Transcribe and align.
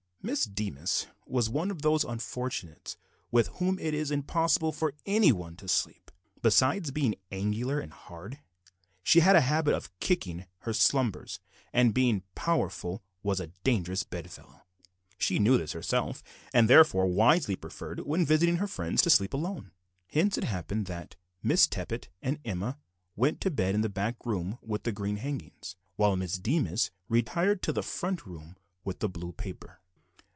Miss 0.23 0.45
Deemas 0.45 1.07
was 1.25 1.49
one 1.49 1.71
of 1.71 1.81
those 1.81 2.03
unfortunates 2.03 2.95
with 3.31 3.47
whom 3.55 3.79
it 3.79 3.95
is 3.95 4.11
impossible 4.11 4.71
for 4.71 4.93
any 5.07 5.31
one 5.31 5.55
to 5.55 5.67
sleep. 5.67 6.11
Besides 6.43 6.91
being 6.91 7.15
angular 7.31 7.79
and 7.79 7.91
hard, 7.91 8.37
she 9.01 9.21
had 9.21 9.35
a 9.35 9.41
habit 9.41 9.73
of 9.73 9.97
kicking 9.99 10.41
in 10.41 10.45
her 10.59 10.73
slumbers, 10.73 11.39
and, 11.73 11.91
being 11.91 12.21
powerful, 12.35 13.01
was 13.23 13.39
a 13.39 13.47
dangerous 13.63 14.03
bedfellow. 14.03 14.61
She 15.17 15.39
knew 15.39 15.57
this 15.57 15.71
herself, 15.71 16.21
and 16.53 16.69
therefore 16.69 17.07
wisely 17.07 17.55
preferred, 17.55 18.01
when 18.01 18.23
visiting 18.23 18.57
her 18.57 18.67
friends, 18.67 19.01
to 19.01 19.09
sleep 19.09 19.33
alone. 19.33 19.71
Hence 20.05 20.37
it 20.37 20.43
happened 20.43 20.85
that 20.85 21.15
Miss 21.41 21.65
Tippet 21.65 22.09
and 22.21 22.37
Emma 22.45 22.77
went 23.15 23.41
to 23.41 23.49
bed 23.49 23.73
in 23.73 23.81
the 23.81 23.89
back 23.89 24.23
room 24.23 24.59
with 24.61 24.83
the 24.83 24.91
green 24.91 25.17
hangings, 25.17 25.75
while 25.95 26.15
Miss 26.15 26.33
Deemas 26.37 26.91
retired 27.09 27.63
to 27.63 27.73
the 27.73 27.81
front 27.81 28.27
room 28.27 28.55
with 28.83 28.99
the 28.99 29.09
blue 29.09 29.31
paper. 29.31 29.79